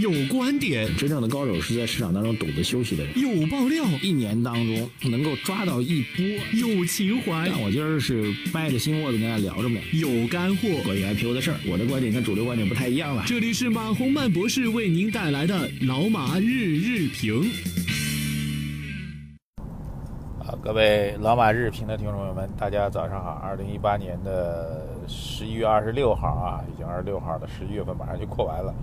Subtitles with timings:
[0.00, 3.12] 有观点，真正的高手是在市场当中懂得休息的人。
[3.18, 6.24] 有爆料，一年当中能够抓到一波。
[6.54, 9.78] 有情怀，但我今儿是掰着心窝子跟大家聊着呢。
[9.92, 13.24] 有干货，关于 IPO 的事儿，我的观点跟主流观点不太一样了。
[13.26, 17.42] 这里是马洪曼博士为您带来的老马日日评。
[20.38, 23.32] 啊，各位老马日评的听众朋友们，大家早上好。
[23.44, 28.74] 二零一八年的十一月二十六号啊，已经二十六号了，十一月份马上就过完了。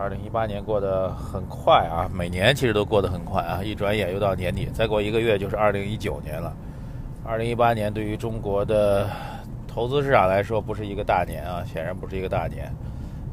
[0.00, 6.56] 二零一八年过得很快啊，每年其实都过得很快啊，一转眼又到年底，再过一个月就是二零一九年了。
[7.22, 9.06] 二零一八年对于中国的
[9.68, 12.72] 投资市场来说不是一个大年啊，显然不是一个大年，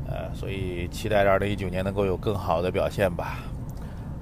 [0.10, 3.38] 呃，所以期待着二零一九年能够有更好的表现吧。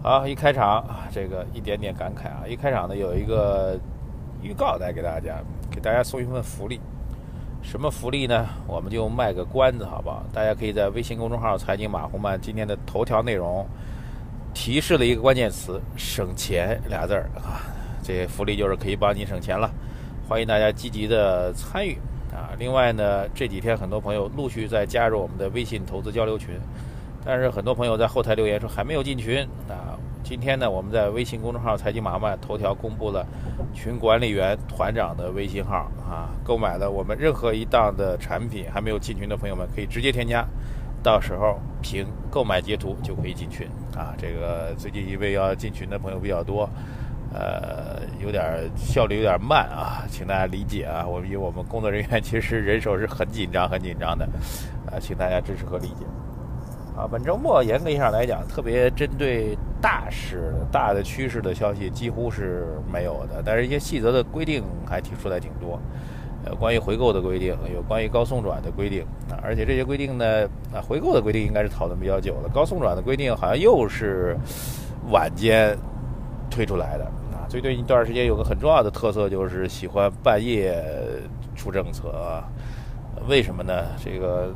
[0.04, 3.76] 好，一开场这个一点点感慨啊，一开场呢有一个
[4.44, 5.38] 预告带给大家，
[5.72, 6.80] 给大家送一份福利。
[7.66, 8.48] 什么福利呢？
[8.68, 10.24] 我们就卖个关子，好不好？
[10.32, 13.68] 大家可以在微信公众号“财经马红漫”今天的头条内容
[14.54, 17.66] 提示了一个关键词“省钱”俩字儿啊，
[18.04, 19.70] 这福利就是可以帮你省钱了。
[20.30, 21.98] 欢迎大家积极的参与
[22.32, 22.54] 啊！
[22.60, 26.50] 另外呢，这几天很多朋友陆续在加入我们的微信投资交流群，
[27.26, 29.98] 但是很多朋友在后台留言说还没有进群啊。
[30.24, 33.24] 今天呢，我们在微信公众号“财经麻麻”头条公布了
[33.76, 40.44] 群管理员团长的微信号啊，购买了我们任何一档的产品还没有进群的朋友们可以直接添加，
[41.04, 44.16] 到时候凭购买截图就可以进群啊。
[44.18, 46.68] 这个最近因为要进群的朋友比较多，
[47.32, 51.06] 呃，有点效率有点慢啊，请大家理解啊。
[51.06, 54.26] 我们因为我们工作人员其实人手是很紧张很紧张的，
[54.88, 56.04] 啊，请大家支持和理解。
[56.98, 65.78] 啊，本周末严格意义上来讲，特别针对大势、大的趋势的消息几乎是没有的，但是一些细则的规定还提出来挺多。
[66.46, 74.38] 呃，关于回购的规定，有关于高送转的规定啊，而且这些规定呢，啊，回购的规定应该是讨论比较久了，高送转的规定好像又是
[75.12, 75.78] 晚间
[76.50, 77.44] 推出来的啊。
[77.50, 80.82] 最近一段时间有个很重要的特色，就是喜欢半夜
[81.58, 82.42] 出政策，
[83.28, 83.84] 为什么呢？
[84.02, 84.54] 这个。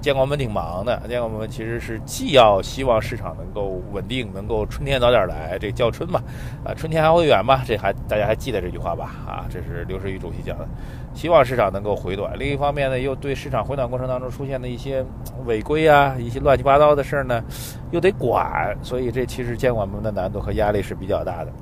[0.00, 6.20] 监管部门挺忙的，监管部门其实是既要希望市场能够稳定，能够春天早点来，这叫春嘛，
[6.64, 7.62] 啊，春天还会远吗？
[7.66, 9.10] 这还大家还记得这句话吧？
[9.26, 10.66] 啊，这是刘士余主席讲的，
[11.14, 12.38] 希望市场能够回暖。
[12.38, 15.04] 另一方面呢，又对市场回暖过程当中出现的一些
[15.44, 17.42] 违规啊，一些乱七八糟的事儿呢，
[17.90, 21.52] 又得管，所以这其实监管部门的难度和压力是比较大的。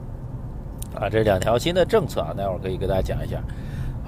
[0.95, 3.41] 啊，这两条新的政策啊，待会儿可以给大家讲一下。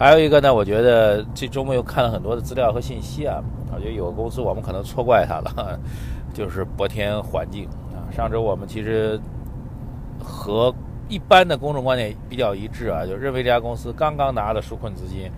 [0.02, 3.40] 还有一个呢，我觉得这周末又看了很多的资料和信息啊。
[3.72, 5.78] 我觉得有个公司我们可能错怪它了，
[6.34, 8.02] 就是博天环境啊。
[8.10, 9.16] 上周我们其实
[10.20, 10.74] 和
[11.08, 15.30] 一般的公众观点比较一致啊，就认为这家公司刚刚拿了纾困资金，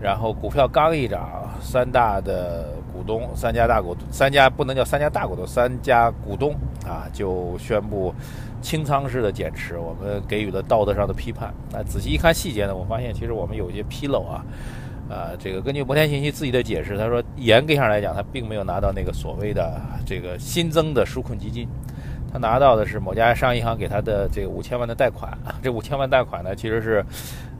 [0.00, 6.52] 然后股票刚一涨，三大的股东，三家大股，三家不能叫三家大股东，三家股东
[6.84, 8.12] 啊就宣布。
[8.60, 11.54] 清仓式的减持，我们给予了道德上的批判。
[11.70, 14.44] 那仔细一看细节呢，我发现其实我们有一些纰漏啊。
[15.08, 21.68] 啊，这个根据摩天信息自己的解释，他说严格上来讲，他并没有拿到那个所谓的这个新增的纾困基金，
[22.32, 25.38] 他拿到的是某家商业银行给他的这个五千万的贷款。
[25.62, 27.06] 这五千万贷款呢，其实是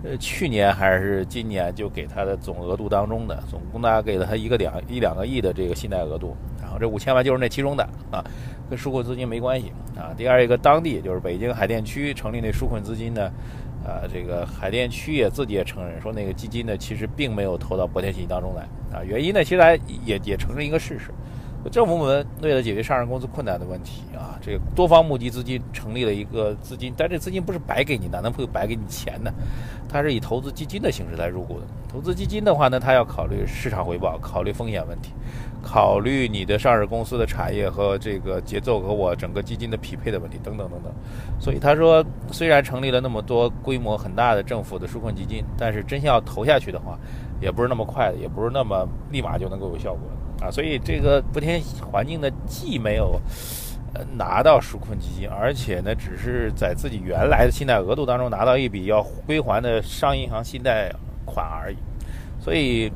[0.04, 6.36] 呃去年还是今年就给他的总额度当中的，总共大概给了他一个两一两个亿的这个信贷额度。
[6.60, 8.24] 然后这五千万就是那其中的啊。
[8.70, 10.12] 跟纾困资金没关系啊。
[10.14, 13.32] 第二一个，当地就是北京海淀区成立那纾困资金呢，
[13.82, 19.02] 啊，这个海淀区也自己也承认说那个基金呢其实并没有投到博天信息当中来啊。
[19.02, 21.10] 原因呢，其实也也承认一个事实，
[21.70, 29.30] 政府部门为了解决上市公司困难的问题啊，这个多方募集资金成立了一个资金，但这资金不是白给你，哪能会白给你钱呢？
[29.88, 31.66] 它是以投资基金的形式来入股的。
[31.88, 35.12] 投资基金的话呢，它要考虑市场回报，考虑风险问题。
[35.60, 40.92] 考虑你的上市公司的产业和这个节奏和我整个基金的匹配的问题等等等等，
[41.40, 46.96] 所以他说，虽然成立了那么多规模很大的政府的纾困基金，但是真要投下去的话，
[47.40, 50.50] 也不是那么快的，也不是那么立马就能够有效果的啊。
[50.50, 51.60] 所以这个不天
[51.90, 53.20] 环境呢，既没有
[53.94, 60.92] 呃拿到纾困基金，而且呢，只是在自己原来的信贷额度当中拿到一笔要归还的商业银行信贷
[61.24, 61.76] 款而已，
[62.40, 62.92] 所以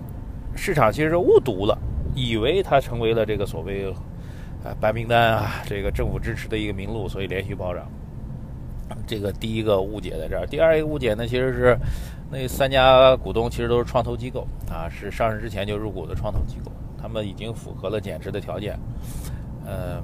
[0.55, 1.79] 市场其实是误读了。
[2.15, 3.91] 以为它成为了这个所谓，
[4.63, 7.89] 啊白名单啊，这个政府支持的一个名录，所以连续暴涨。
[9.07, 10.47] 这个第一个误解在这儿。
[10.47, 11.79] 第二一个误解呢，其实是
[12.31, 16.71] 那三家股东其实都是创投机构啊，是上市之前就入股的创投机构，
[17.03, 18.79] 他们已经符合了减持的条件。
[19.67, 20.01] 嗯，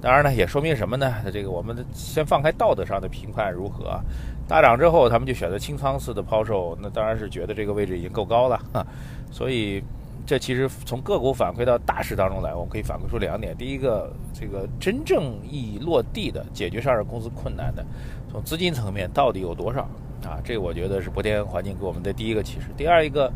[0.00, 1.12] 当然呢，也说明什么呢？
[1.32, 4.00] 这个我们先放开道德上的评判如何，
[4.46, 8.86] 大涨之后他们就选择清仓式的抛售，那当然是觉得这个位置已经够高了，
[9.32, 9.82] 所以。
[10.26, 17.82] 这其实从个股反馈到大势当中来，我们可以反馈出两点：第一个，这个真正意义落地的解决上市公司困难的，
[18.30, 19.88] 从资金层面到底有多少
[20.26, 20.36] 啊？
[20.44, 22.66] 这我觉得是博天环境给我们的第一个启示。
[22.76, 23.32] 第二一个，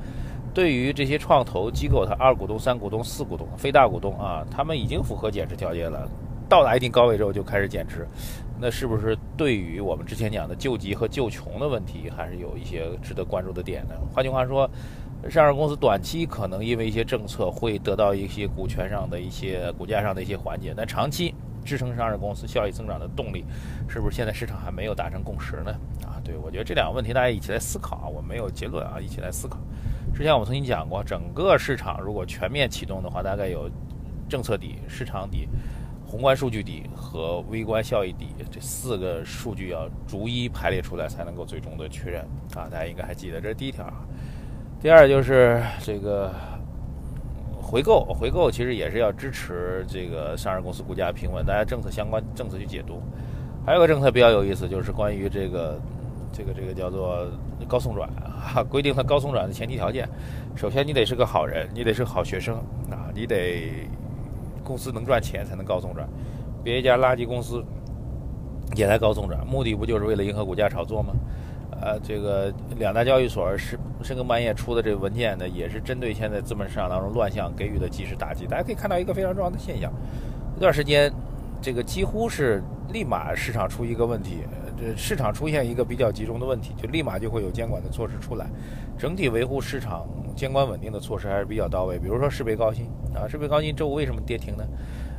[0.55, 6.09] 对于这些创投机构，它二股东、三股东、四股东、非大股东啊，他们已经符合减持条件了，
[6.49, 8.07] 到达一定高位之后就开始减持，
[8.61, 13.95] 那是不是对于我们之前讲的救急和救穷的问题，还是有一些值得关注的点呢？
[14.15, 14.69] 换句话说。
[15.31, 21.33] 上市公司短期可能因为一些政策会得到一些股权上的一些股价上的一些缓解，但长期
[21.65, 23.45] 支撑上市公司效益增长的动力，
[23.87, 25.73] 是不是现在市场还没有达成共识呢？
[26.05, 29.59] 啊，对我觉得这两个问题大家一起来思考啊，我没有结论啊，一起来思考。
[30.15, 33.71] 之前我们曾经讲过，整个市场如果全面启动的话，大概有
[34.29, 35.49] 政策底、市场底、
[36.07, 42.23] 宏观数据底和微观效益底这四个数据要逐一排列出来，才能够最终的确认
[42.55, 42.69] 啊。
[42.71, 44.05] 大家应该还记得，这是第一条啊。
[44.81, 46.31] 第二就是这个
[47.61, 51.45] 回购，回购其实也是要支持这个上市公司股价平稳。
[51.47, 53.01] 大家政策相关政策去解读，
[53.65, 55.81] 还有个政策比较有意思，就是关于这个
[56.33, 57.27] 这个这个叫做
[57.69, 60.09] 高送转啊，规定它高送转的前提条件，
[60.57, 62.57] 首先你得是个好人，你得是好学生
[62.91, 63.87] 啊，你得
[64.65, 66.09] 公司能赚钱才能高送转，
[66.65, 67.63] 别一家垃圾公司
[68.75, 71.13] 也来高送转，目的不就是为了迎合股价炒作吗？
[71.81, 78.47] 呃，这个两大交易所是深更半夜出的这个文件呢，也是针对现在资本市场当中乱象给予的及时打击。
[78.47, 79.93] 大家可以看到一个非常重要的现象，
[80.57, 81.13] 一段时间，
[81.61, 82.63] 这个几乎是
[82.93, 84.45] 立马市场出一个问题，
[84.83, 88.51] 这市场出现一个比较集中的问题，就立马就会有监管的措施出来，
[88.99, 92.01] 整体维护市场监管稳定的措施还是比较到位。
[92.01, 94.65] 比如说世贝高新啊，世贝高新周五为什么跌停呢？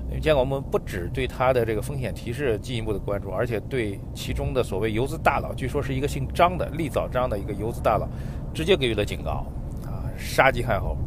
[0.09, 8.05] 因为监管部门不只对它的这个风险提示进一步的关注，而且对其中的所谓游资大佬，据说是一个姓张的立早张的一个游资大佬，
[8.53, 9.45] 直接给予了警告，
[9.85, 10.97] 啊，杀鸡骇猴，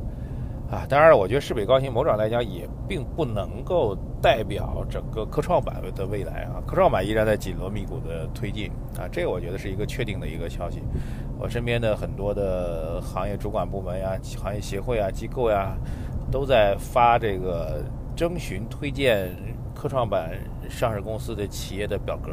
[0.71, 10.83] 啊，当然了，我觉得市北高新某种来讲也并不能够代表整个科创板的未来啊，科创板依然在紧锣密鼓的推进啊，这个我觉得是一个确定的一个消息。
[11.39, 15.77] 我身边的很多的行业主管部门呀、行业协会啊、机构呀，
[16.31, 17.83] 都在发这个。
[18.17, 19.29] 征询推荐
[19.75, 20.31] 科创板
[20.71, 22.33] 上市公司的企业的表格，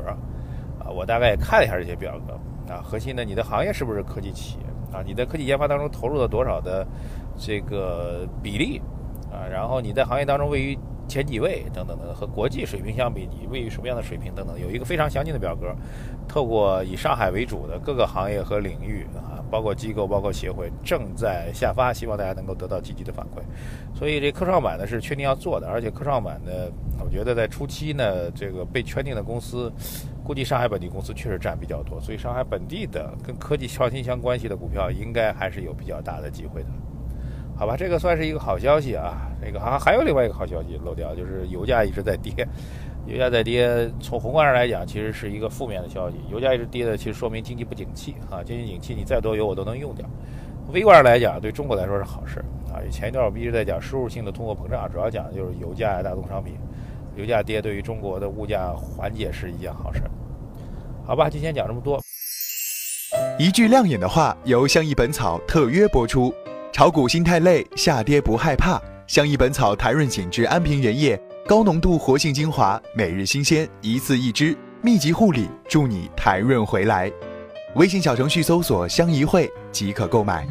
[0.79, 5.03] 啊，我大概也看了一下这些表格，啊，核心的你的行业是不是科技企业啊？
[5.05, 6.87] 你在科技研发当中投入了多少的
[7.37, 8.81] 这个比例
[9.31, 9.47] 啊？
[9.51, 10.77] 然后你在行业当中位于
[11.07, 15.75] 前几位等等等，和国际水平相比，你位于什么样的水平等等，有一个非常详尽的表格，
[16.27, 19.39] 透过以上海为主的各个行业和领域啊。
[19.51, 23.39] 包括机构、包括协会正在下发，希望大家能够得到积极的反馈。
[23.93, 26.51] 所以这科创板呢是确定要做的，而且科创板呢，
[26.99, 29.71] 我觉得在初期呢，这个被圈定的公司，
[30.23, 36.69] 估计上海本地公司确实占比较多，所以上海本地的跟科技创新相关系的股票，应该还是有比较大的机会的。
[37.55, 39.29] 好吧，这个算是一个好消息啊。
[39.43, 42.31] 这个还还有另外一个好消息漏掉，就是油价一直在跌。
[43.05, 46.15] 油价在跌，从宏观上来讲，其实是一个负面的消息。
[46.31, 50.07] 油价一直跌的，其实说明经济不景气啊，经济景气，你再多油我都能用掉。
[50.71, 52.39] 微观上来讲，对中国来说是好事
[52.69, 52.79] 啊。
[52.89, 56.53] 前一段我们一直在讲输入性的通货膨胀，主要讲的就是油价大宗商品，
[57.17, 60.01] 油价跌对于中国的物价缓解是一件好事。
[61.05, 62.01] 好吧，今天讲这么多。
[63.37, 66.33] 一句亮眼的话，由相宜本草特约播出。
[66.73, 71.21] 炒股心太累，下跌不害怕，相宜本草台润紧致安瓶原液。
[71.47, 77.11] 高浓度活性精华，每日新鲜，一次一支，密集护理，助你台润回来。
[77.75, 80.47] 微信小程序搜索“相宜会”即可购买。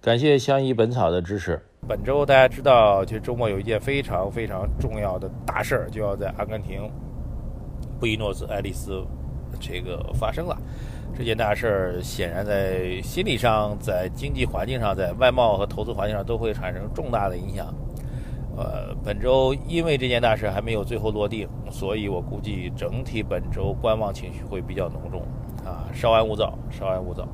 [0.00, 1.60] 感谢相宜本草的支持。
[1.86, 6.90] 本周大家知道，其实周末有一件非常非常重要的大事儿，就要在阿根廷
[8.00, 9.04] 布宜诺斯艾利斯
[9.60, 10.56] 这个发生了。
[11.16, 17.74] 这件大事儿显然在心理上、在经济环境上、在外贸和投资环境上都会产生重大的影响。
[18.56, 25.22] 呃，本周因为这件大事还没有最后落定，所以我估计整体本周观望情绪会比较浓重
[25.64, 27.26] 啊，稍安勿躁，稍安勿躁。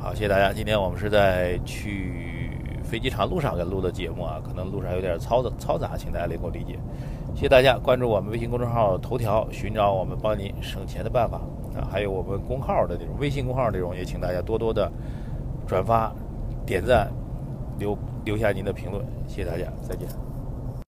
[0.00, 0.52] 好，谢谢大家。
[0.52, 2.50] 今天我们是在去
[2.82, 6.78] 飞机场路上给录的节目啊，可能路上有点嘈杂嘈杂，请大家能够理解。
[7.34, 11.40] 谢谢大家关注我们微信公众号“头条”，寻找我们帮您省钱的办法
[11.76, 14.90] 啊，还有我们公号的内容微信公号内容，也请大家多多的
[15.66, 16.12] 转发、
[16.64, 17.10] 点赞、
[17.78, 19.04] 留留下您的评论。
[19.26, 20.27] 谢谢大家，再见。